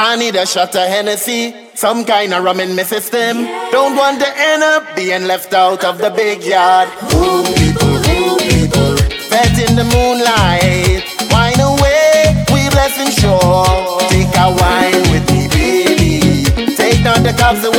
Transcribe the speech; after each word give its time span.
I 0.00 0.14
need 0.14 0.36
a 0.36 0.46
shot 0.46 0.76
of 0.76 0.86
Hennessy, 0.86 1.52
some 1.74 2.04
kind 2.04 2.32
of 2.32 2.44
rum 2.44 2.60
in 2.60 2.76
my 2.76 2.84
system. 2.84 3.44
Don't 3.72 3.96
want 3.96 4.20
to 4.20 4.28
end 4.36 4.62
up 4.62 4.94
being 4.94 5.26
left 5.26 5.52
out 5.52 5.82
of 5.82 5.98
the 5.98 6.10
big 6.10 6.44
yard. 6.44 6.88
Ooh, 7.14 7.42
people, 7.58 7.98
ooh, 8.06 8.38
people, 8.38 8.94
fed 9.26 9.58
in 9.58 9.74
the 9.74 9.82
moonlight. 9.82 11.02
Wine 11.34 11.58
away, 11.58 12.46
we 12.54 12.70
blessing 12.70 13.10
sure. 13.10 13.98
Take 14.06 14.30
a 14.38 14.54
wine 14.54 15.02
with 15.10 15.26
me, 15.34 15.48
baby. 15.50 16.76
Take 16.76 17.02
not 17.02 17.24
the 17.24 17.34
cops 17.36 17.64
away 17.66 17.77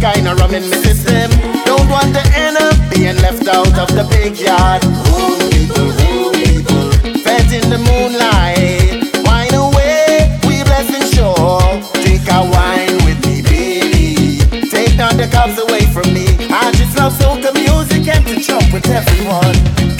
kind 0.00 0.28
of 0.28 0.38
rum 0.38 0.54
in 0.54 0.68
my 0.68 0.76
system. 0.78 1.30
Don't 1.64 1.88
want 1.88 2.14
to 2.14 2.22
end 2.34 2.56
up 2.56 2.76
being 2.90 3.16
left 3.16 3.46
out 3.48 3.78
of 3.78 3.88
the 3.94 4.04
big 4.10 4.38
yard. 4.38 4.84
Ooh, 4.84 5.38
people, 5.50 5.88
ooh, 5.88 6.32
people, 6.32 6.90
fed 7.24 7.46
in 7.52 7.68
the 7.70 7.78
moonlight. 7.78 9.04
Wine 9.24 9.54
away, 9.54 10.38
we 10.46 10.62
blessing 10.64 11.06
sure. 11.14 11.80
Take 12.04 12.26
a 12.28 12.40
wine 12.54 12.96
with 13.06 13.20
me, 13.26 13.42
baby. 13.42 14.68
Take 14.68 14.96
not 14.96 15.14
the 15.16 15.28
cops 15.30 15.58
away 15.58 15.84
from 15.92 16.12
me. 16.12 16.26
I 16.50 16.72
just 16.72 16.96
love 16.98 17.12
soca 17.14 17.52
music 17.54 18.06
and 18.08 18.26
to 18.26 18.40
jump 18.40 18.72
with 18.72 18.88
everyone. 18.88 19.95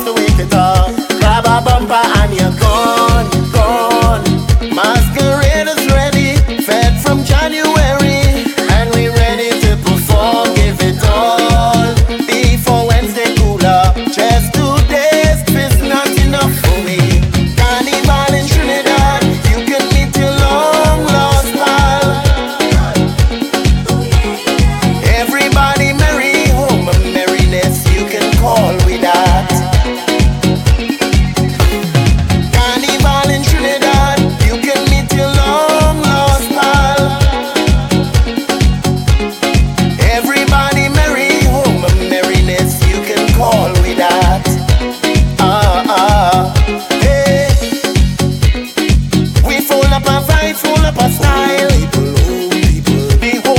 off 0.00 0.04
the 0.04 0.12
wicked 0.14 0.50
Grab 1.18 1.44
a 1.46 1.60
bumper 1.64 2.19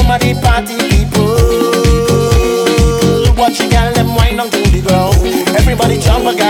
some 0.01 0.11
of 0.11 0.19
the 0.21 0.33
party 0.41 0.77
people. 0.89 1.35
Watch 3.35 3.59
your 3.59 3.69
girl, 3.69 3.93
them 3.93 4.15
wind 4.15 4.41
on 4.41 4.49
to 4.49 4.61
the 4.71 4.81
ground. 4.81 5.15
Everybody 5.57 5.99
jump 5.99 6.25
again. 6.25 6.40